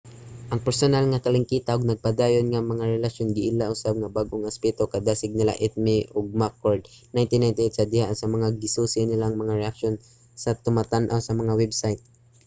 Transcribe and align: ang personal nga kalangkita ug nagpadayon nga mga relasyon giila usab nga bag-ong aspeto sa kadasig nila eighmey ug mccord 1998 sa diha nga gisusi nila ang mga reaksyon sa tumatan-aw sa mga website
ang 0.51 0.61
personal 0.67 1.05
nga 1.09 1.23
kalangkita 1.25 1.71
ug 1.77 1.85
nagpadayon 1.87 2.47
nga 2.49 2.69
mga 2.71 2.85
relasyon 2.95 3.33
giila 3.35 3.73
usab 3.75 3.93
nga 3.99 4.13
bag-ong 4.17 4.45
aspeto 4.51 4.81
sa 4.85 4.91
kadasig 4.93 5.33
nila 5.35 5.53
eighmey 5.65 6.01
ug 6.17 6.37
mccord 6.41 6.81
1998 6.85 7.77
sa 7.77 7.89
diha 7.91 8.05
nga 8.41 8.49
gisusi 8.61 8.99
nila 9.05 9.23
ang 9.27 9.37
mga 9.41 9.59
reaksyon 9.61 9.95
sa 10.43 10.51
tumatan-aw 10.65 11.19
sa 11.23 11.37
mga 11.41 11.53
website 11.61 12.01